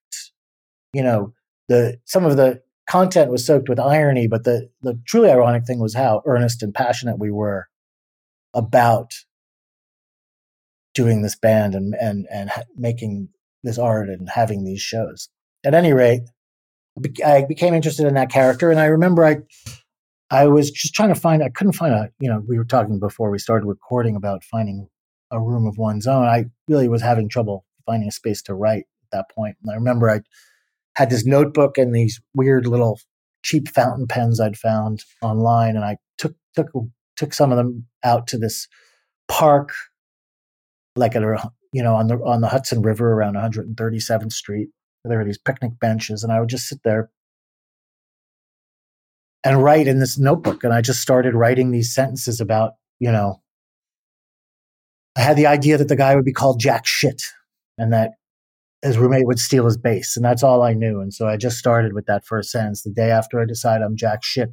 [0.92, 1.34] You know,
[1.68, 5.80] the some of the content was soaked with irony, but the the truly ironic thing
[5.80, 7.66] was how earnest and passionate we were
[8.54, 9.12] about
[10.94, 13.28] doing this band and and and making
[13.62, 15.28] this art and having these shows.
[15.64, 16.22] At any rate,
[17.24, 19.38] I became interested in that character, and I remember I
[20.30, 21.42] I was just trying to find.
[21.42, 22.10] I couldn't find a.
[22.18, 24.88] You know, we were talking before we started recording about finding
[25.30, 26.24] a room of one's own.
[26.24, 29.56] I really was having trouble finding a space to write at that point.
[29.62, 30.20] And I remember I
[30.96, 32.98] had this notebook and these weird little
[33.42, 36.70] cheap fountain pens I'd found online, and I took took
[37.16, 38.66] took some of them out to this
[39.28, 39.70] park,
[40.96, 44.68] like at a you know on the on the Hudson River around 137th Street.
[45.04, 47.10] There were these picnic benches, and I would just sit there
[49.46, 50.64] and write in this notebook.
[50.64, 53.40] And I just started writing these sentences about you know.
[55.16, 57.22] I had the idea that the guy would be called Jack Shit,
[57.78, 58.12] and that
[58.82, 61.00] his roommate would steal his bass, and that's all I knew.
[61.00, 62.82] And so I just started with that first sentence.
[62.82, 64.50] The day after I decide I'm jack shit,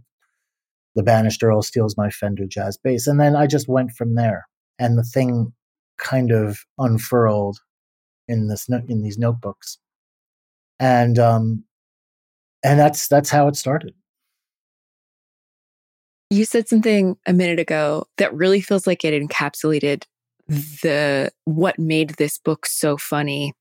[0.95, 4.45] the banished earl steals my Fender jazz bass, and then I just went from there.
[4.79, 5.53] And the thing
[5.97, 7.57] kind of unfurled
[8.27, 9.79] in this in these notebooks,
[10.79, 11.63] and um,
[12.63, 13.93] and that's that's how it started.
[16.33, 20.05] You said something a minute ago that really feels like it encapsulated
[20.47, 23.53] the what made this book so funny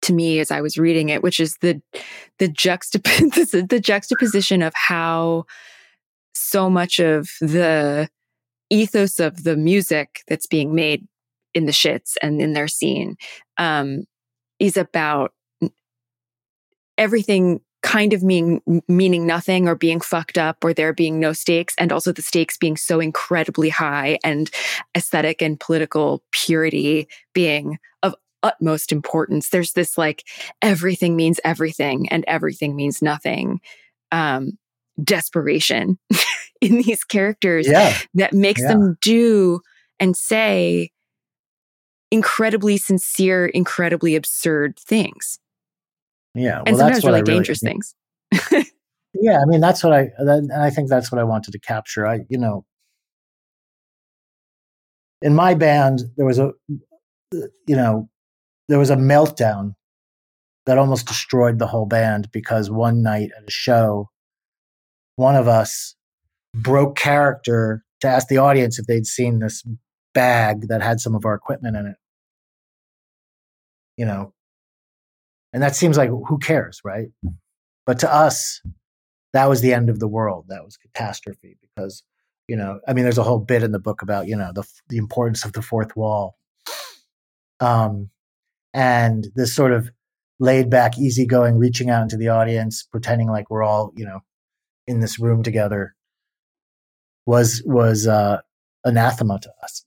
[0.00, 1.82] to me as I was reading it, which is the
[2.38, 5.44] the juxtap- the juxtaposition of how
[6.34, 8.08] so much of the
[8.70, 11.06] ethos of the music that's being made
[11.52, 13.16] in the shits and in their scene
[13.58, 14.04] um,
[14.58, 15.34] is about
[16.96, 21.74] everything kind of mean, meaning nothing or being fucked up or there being no stakes
[21.78, 24.50] and also the stakes being so incredibly high and
[24.96, 29.48] aesthetic and political purity being of utmost importance.
[29.48, 30.24] There's this like
[30.62, 33.60] everything means everything and everything means nothing.
[34.12, 34.58] Um,
[35.02, 35.98] desperation
[36.60, 37.96] in these characters yeah.
[38.14, 38.68] that makes Yeah.
[38.68, 39.60] them do
[39.98, 40.90] and say
[42.10, 45.38] incredibly sincere, incredibly absurd things.
[46.34, 46.56] Yeah.
[46.56, 47.94] Well, and that's sometimes really really- dangerous things.
[49.14, 52.06] Yeah, I mean that's what I and I think that's what I wanted to capture.
[52.06, 52.64] I you know
[55.20, 56.52] in my band there was a
[57.32, 58.08] you know
[58.68, 59.74] there was a meltdown
[60.66, 64.08] that almost destroyed the whole band because one night at a show
[65.16, 65.94] one of us
[66.54, 69.62] broke character to ask the audience if they'd seen this
[70.14, 71.96] bag that had some of our equipment in it.
[73.96, 74.32] You know,
[75.52, 77.08] and that seems like who cares, right?
[77.86, 78.62] But to us,
[79.32, 80.46] that was the end of the world.
[80.48, 82.02] That was catastrophe because,
[82.48, 84.64] you know, I mean, there's a whole bit in the book about, you know, the,
[84.88, 86.36] the importance of the fourth wall.
[87.60, 88.10] Um,
[88.74, 89.90] and this sort of
[90.38, 94.20] laid back, easygoing, reaching out into the audience, pretending like we're all, you know,
[94.86, 95.94] in this room together
[97.26, 98.40] was, was, uh,
[98.84, 99.84] anathema to us.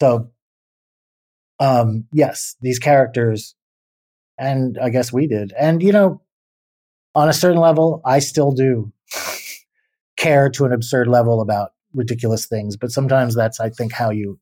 [0.00, 0.30] So,
[1.60, 3.54] um, yes, these characters,
[4.38, 5.52] and I guess we did.
[5.58, 6.20] And, you know,
[7.14, 8.92] on a certain level, I still do
[10.16, 12.76] care to an absurd level about ridiculous things.
[12.76, 14.38] But sometimes that's, I think, how you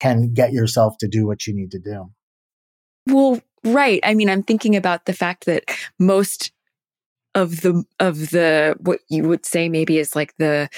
[0.00, 2.10] can get yourself to do what you need to do.
[3.06, 4.00] Well, right.
[4.02, 5.64] I mean, I'm thinking about the fact that
[5.98, 6.52] most
[7.34, 10.68] of the of the what you would say maybe is like the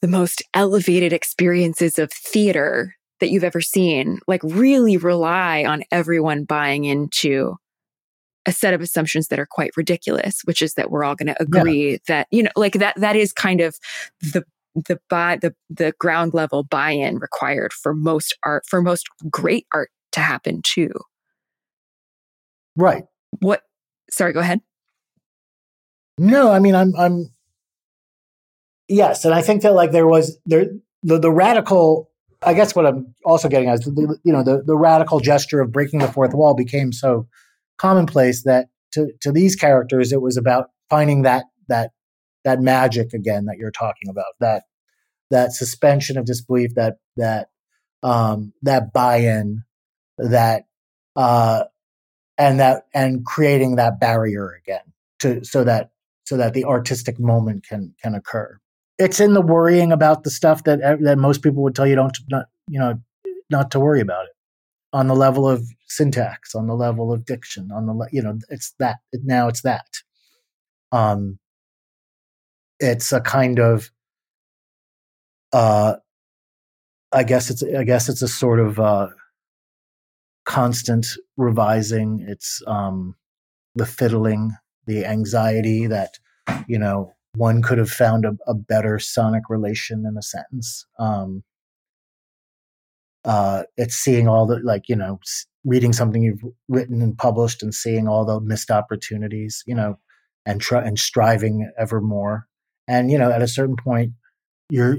[0.00, 6.44] the most elevated experiences of theater that you've ever seen like really rely on everyone
[6.44, 7.56] buying into
[8.46, 11.42] a set of assumptions that are quite ridiculous which is that we're all going to
[11.42, 13.78] agree that you know like that that is kind of
[14.20, 19.66] the the buy the the ground level buy-in required for most art for most great
[19.72, 20.90] art to happen too
[22.76, 23.04] Right.
[23.40, 23.62] what
[24.10, 24.60] sorry go ahead
[26.18, 27.32] No, I mean, I'm, I'm,
[28.88, 29.24] yes.
[29.24, 30.66] And I think that like there was there,
[31.02, 32.09] the, the radical,
[32.42, 35.60] I guess what I'm also getting at is, the, you know, the, the radical gesture
[35.60, 37.28] of breaking the fourth wall became so
[37.76, 41.92] commonplace that to, to these characters, it was about finding that, that,
[42.44, 44.64] that magic again that you're talking about, that,
[45.30, 47.50] that suspension of disbelief, that, that,
[48.02, 49.62] um, that buy-in,
[50.16, 50.64] that,
[51.16, 51.64] uh,
[52.38, 54.80] and that, and creating that barrier again
[55.18, 55.90] to, so that,
[56.24, 58.58] so that the artistic moment can, can occur.
[59.00, 62.16] It's in the worrying about the stuff that, that most people would tell you don't,
[62.28, 63.00] not, you know,
[63.48, 64.32] not to worry about it
[64.92, 68.74] on the level of syntax, on the level of diction, on the, you know, it's
[68.78, 69.86] that now it's that.
[70.92, 71.38] Um,
[72.78, 73.90] it's a kind of,
[75.52, 75.96] uh,
[77.10, 79.08] I guess it's, I guess it's a sort of, uh,
[80.44, 81.06] constant
[81.38, 82.24] revising.
[82.28, 83.16] It's, um,
[83.74, 84.52] the fiddling,
[84.86, 86.18] the anxiety that,
[86.66, 90.84] you know, one could have found a, a better sonic relation in a sentence.
[90.98, 91.44] Um,
[93.24, 95.18] uh, it's seeing all the like you know
[95.64, 99.98] reading something you've written and published and seeing all the missed opportunities you know
[100.46, 102.46] and try and striving ever more
[102.88, 104.12] and you know at a certain point
[104.70, 104.98] you're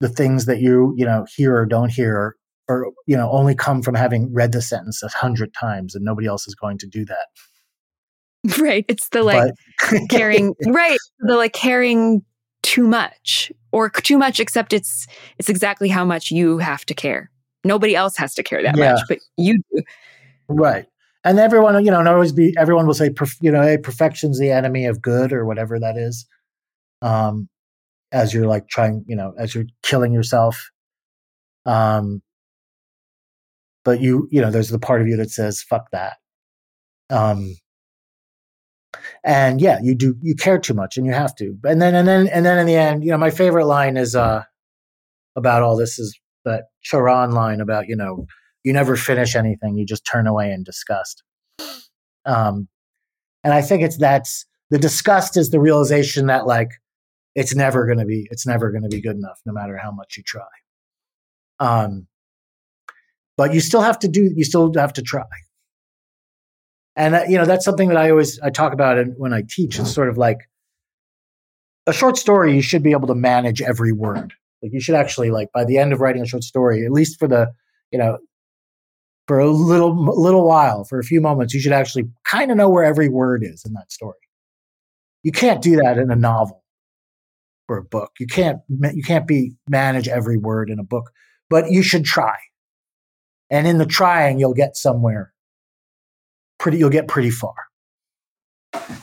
[0.00, 2.34] the things that you you know hear or don't hear
[2.68, 6.26] or you know only come from having read the sentence a hundred times and nobody
[6.26, 7.26] else is going to do that
[8.58, 9.52] right it's the like
[9.88, 12.22] but caring right the like caring
[12.62, 15.06] too much or too much except it's
[15.38, 17.30] it's exactly how much you have to care
[17.64, 18.92] nobody else has to care that Yeah.
[18.92, 19.82] much but you do
[20.48, 20.86] Right.
[21.24, 24.38] And everyone, you know, and always be, everyone will say, perf- you know, hey, perfection's
[24.38, 26.26] the enemy of good or whatever that is.
[27.00, 27.48] Um,
[28.10, 30.70] as you're like trying, you know, as you're killing yourself.
[31.64, 32.22] Um,
[33.84, 36.16] but you, you know, there's the part of you that says, fuck that.
[37.08, 37.54] Um,
[39.24, 41.56] and yeah, you do, you care too much and you have to.
[41.64, 44.14] And then, and then, and then in the end, you know, my favorite line is,
[44.14, 44.42] uh,
[45.36, 48.26] about all this is that Charon line about, you know,
[48.64, 51.22] you never finish anything you just turn away in disgust.
[52.24, 52.68] Um,
[53.44, 56.70] and i think it's that's the disgust is the realization that like
[57.34, 59.90] it's never going to be it's never going to be good enough no matter how
[59.90, 60.42] much you try.
[61.58, 62.06] Um,
[63.36, 65.24] but you still have to do you still have to try
[66.96, 69.42] and uh, you know that's something that i always i talk about it when i
[69.48, 70.38] teach it's sort of like
[71.86, 74.32] a short story you should be able to manage every word
[74.62, 77.18] like you should actually like by the end of writing a short story at least
[77.18, 77.52] for the
[77.90, 78.18] you know
[79.26, 82.68] for a little little while, for a few moments, you should actually kind of know
[82.68, 84.18] where every word is in that story.
[85.22, 86.64] You can't do that in a novel
[87.68, 88.10] or a book.
[88.18, 91.12] You can't you can't be manage every word in a book,
[91.48, 92.36] but you should try.
[93.50, 95.31] And in the trying, you'll get somewhere
[96.62, 97.54] pretty you'll get pretty far.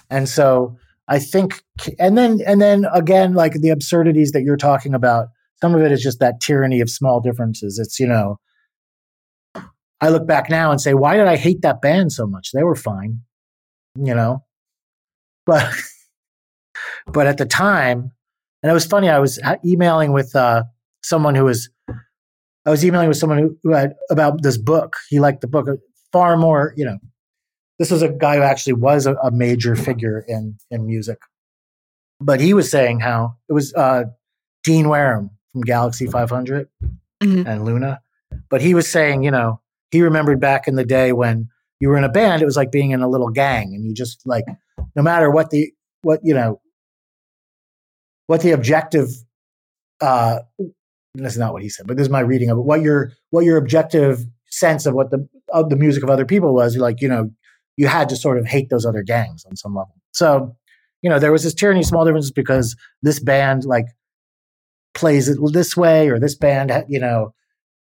[0.09, 1.61] And so I think
[1.99, 5.27] and then and then again like the absurdities that you're talking about
[5.61, 7.77] some of it is just that tyranny of small differences.
[7.77, 8.39] It's you know
[10.01, 12.51] I look back now and say why did I hate that band so much?
[12.53, 13.21] They were fine.
[13.95, 14.45] You know.
[15.45, 15.69] But
[17.07, 18.11] but at the time
[18.63, 20.63] and it was funny I was emailing with uh,
[21.03, 21.69] someone who was
[22.65, 24.95] I was emailing with someone who, who had about this book.
[25.09, 25.67] He liked the book
[26.11, 26.99] far more, you know,
[27.79, 31.17] this was a guy who actually was a, a major figure in in music.
[32.21, 34.03] But he was saying how it was uh,
[34.63, 36.67] Dean Wareham from Galaxie 500
[37.23, 37.47] mm-hmm.
[37.47, 38.01] and Luna.
[38.49, 39.61] But he was saying, you know,
[39.91, 41.47] he remembered back in the day when
[41.79, 43.93] you were in a band, it was like being in a little gang, and you
[43.93, 44.43] just like,
[44.95, 45.71] no matter what the
[46.01, 46.61] what you know,
[48.27, 49.07] what the objective.
[50.01, 50.39] Uh,
[51.15, 52.61] that's not what he said, but this is my reading of it.
[52.61, 56.53] What your what your objective sense of what the of the music of other people
[56.53, 57.31] was, like you know,
[57.79, 59.95] you had to sort of hate those other gangs on some level.
[60.11, 60.53] So,
[61.01, 63.85] you know, there was this tyranny, of small differences because this band like
[64.93, 67.33] plays it this way, or this band, you know,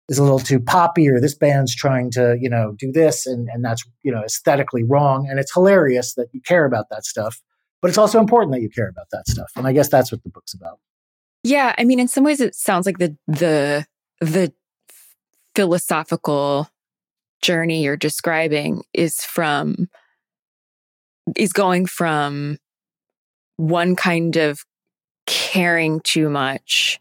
[0.09, 3.49] is a little too poppy, or this band's trying to, you know, do this, and
[3.53, 5.27] and that's you know aesthetically wrong.
[5.29, 7.43] And it's hilarious that you care about that stuff,
[7.83, 9.51] but it's also important that you care about that stuff.
[9.57, 10.79] And I guess that's what the book's about.
[11.43, 13.85] Yeah, I mean, in some ways, it sounds like the the
[14.21, 14.53] the
[15.57, 16.71] philosophical
[17.43, 19.89] journey you're describing is from
[21.37, 22.59] is going from
[23.57, 24.65] one kind of
[25.27, 27.01] caring too much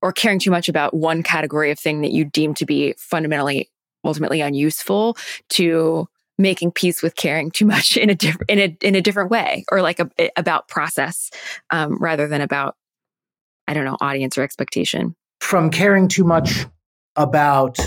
[0.00, 3.70] or caring too much about one category of thing that you deem to be fundamentally
[4.04, 5.16] ultimately unuseful
[5.48, 6.08] to
[6.38, 9.64] making peace with caring too much in a different in a in a different way
[9.70, 11.30] or like a, about process
[11.70, 12.76] um, rather than about
[13.68, 15.14] i don't know audience or expectation.
[15.40, 16.66] From caring too much
[17.16, 17.78] about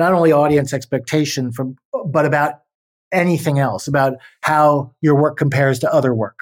[0.00, 1.76] not only audience expectation from
[2.06, 2.54] but about
[3.12, 6.38] anything else about how your work compares to other work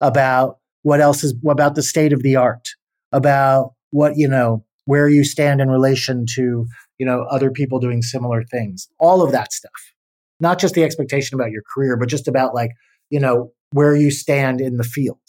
[0.00, 2.68] about what else is about the state of the art
[3.12, 6.66] about what you know where you stand in relation to
[6.98, 9.70] you know other people doing similar things all of that stuff.
[10.42, 12.72] Not just the expectation about your career but just about like
[13.10, 15.20] you know where you stand in the field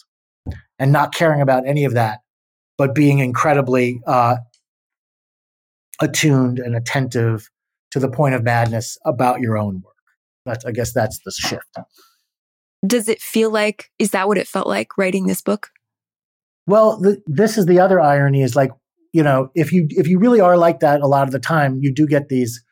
[0.79, 2.19] and not caring about any of that
[2.77, 4.37] but being incredibly uh,
[6.01, 7.49] attuned and attentive
[7.91, 9.95] to the point of madness about your own work.
[10.45, 11.77] That's, I guess that's the shift.
[12.85, 15.69] Does it feel like, is that what it felt like writing this book?
[16.65, 18.71] Well, the, this is the other irony is like,
[19.13, 21.79] you know, if you, if you really are like that a lot of the time,
[21.81, 22.63] you do get these,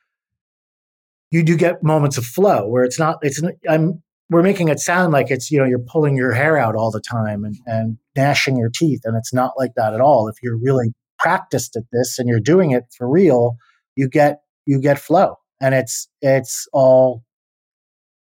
[1.31, 4.01] you do get moments of flow where it's not, it's, I'm,
[4.31, 7.01] we're making it sound like it's, you know, you're pulling your hair out all the
[7.01, 9.01] time and, and gnashing your teeth.
[9.03, 10.27] And it's not like that at all.
[10.27, 13.57] If you're really practiced at this and you're doing it for real,
[13.95, 17.23] you get you get flow, and it's it's all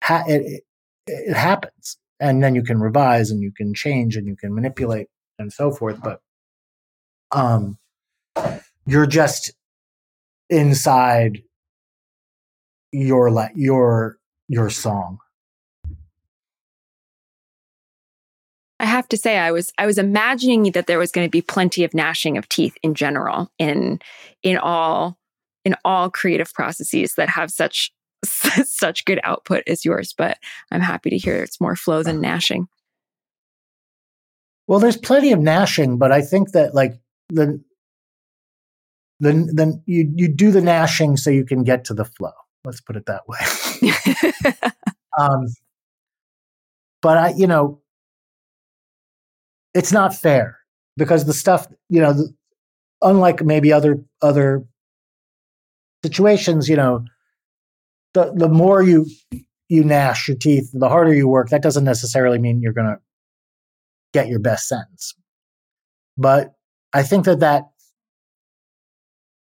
[0.03, 0.62] ha- it, it,
[1.07, 5.09] it happens, and then you can revise and you can change and you can manipulate
[5.39, 6.01] and so forth.
[6.03, 6.20] But
[7.30, 7.78] um,
[8.86, 9.53] you're just
[10.51, 11.43] inside
[12.93, 14.18] your your
[14.49, 15.18] your song
[19.09, 21.84] have to say I was I was imagining that there was going to be plenty
[21.84, 24.00] of gnashing of teeth in general in
[24.42, 25.18] in all
[25.64, 27.92] in all creative processes that have such
[28.24, 30.38] such good output as yours but
[30.70, 32.68] I'm happy to hear it's more flow than gnashing.
[34.66, 36.92] Well there's plenty of gnashing but I think that like
[37.30, 37.62] the
[39.20, 42.32] then then you you do the gnashing so you can get to the flow.
[42.64, 43.38] Let's put it that way.
[45.18, 45.46] um
[47.00, 47.80] but I you know
[49.79, 50.59] it's not fair
[50.97, 52.35] because the stuff you know the,
[53.01, 54.64] unlike maybe other other
[56.05, 57.05] situations you know
[58.14, 59.07] the the more you
[59.68, 62.99] you gnash your teeth the harder you work that doesn't necessarily mean you're going to
[64.12, 65.14] get your best sentence.
[66.16, 66.55] But
[66.93, 67.64] i think that that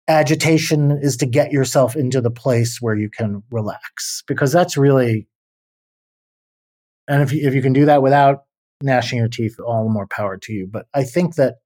[0.09, 5.27] agitation is to get yourself into the place where you can relax because that's really
[7.07, 8.45] and if you, if you can do that without
[8.83, 10.67] gnashing your teeth, all the more power to you.
[10.67, 11.57] But I think that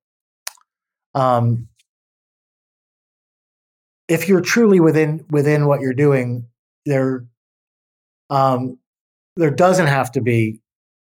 [1.15, 1.69] um,
[4.09, 6.47] if you're truly within within what you're doing,
[6.87, 7.25] there
[8.31, 8.79] um,
[9.37, 10.61] there doesn't have to be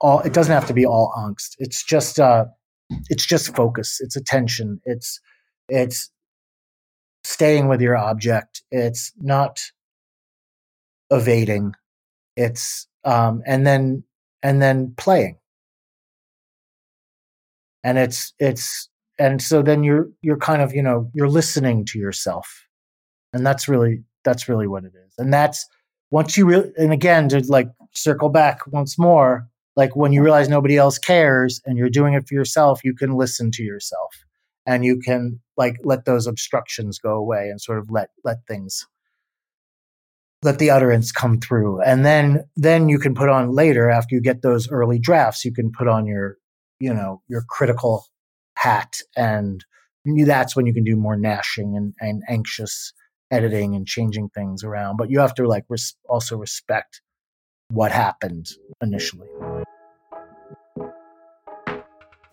[0.02, 0.20] all.
[0.22, 1.56] It doesn't have to be all angst.
[1.60, 2.46] It's just uh,
[3.10, 4.00] it's just focus.
[4.02, 4.82] It's attention.
[4.86, 5.20] It's
[5.70, 6.12] it's
[7.24, 8.64] staying with your object.
[8.72, 9.62] It's not
[11.10, 11.74] evading.
[12.36, 14.04] It's um, and then
[14.44, 15.38] and then playing
[17.86, 22.00] and it's it's and so then you're you're kind of you know you're listening to
[22.00, 22.66] yourself.
[23.32, 25.14] And that's really that's really what it is.
[25.18, 25.66] And that's
[26.12, 30.50] once you re- and again to like circle back once more, like when you realize
[30.50, 34.16] nobody else cares and you're doing it for yourself, you can listen to yourself.
[34.66, 38.88] And you can like let those obstructions go away and sort of let let things
[40.42, 41.82] let the utterance come through.
[41.82, 45.54] And then then you can put on later after you get those early drafts you
[45.54, 46.38] can put on your
[46.80, 48.06] you know your critical
[48.58, 49.66] hat and
[50.26, 52.94] that's when you can do more gnashing and, and anxious
[53.32, 57.02] editing and changing things around but you have to like res- also respect
[57.70, 58.48] what happened
[58.82, 59.28] initially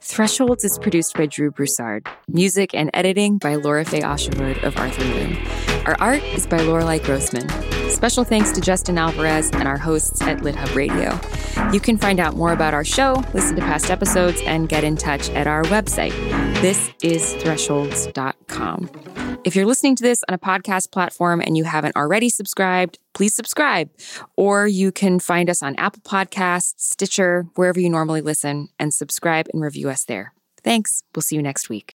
[0.04, 2.08] Thresholds is produced by Drew Broussard.
[2.28, 5.71] Music and editing by Laura Faye Ashamud of Arthur Moon.
[5.86, 7.48] Our art is by Lorelei Grossman.
[7.90, 11.18] Special thanks to Justin Alvarez and our hosts at LitHub Radio.
[11.72, 14.96] You can find out more about our show, listen to past episodes, and get in
[14.96, 16.12] touch at our website.
[16.60, 18.90] This is thresholds.com.
[19.44, 23.34] If you're listening to this on a podcast platform and you haven't already subscribed, please
[23.34, 23.90] subscribe.
[24.36, 29.48] Or you can find us on Apple Podcasts, Stitcher, wherever you normally listen, and subscribe
[29.52, 30.32] and review us there.
[30.62, 31.02] Thanks.
[31.14, 31.94] We'll see you next week.